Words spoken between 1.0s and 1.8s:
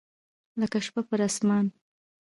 پر اسمان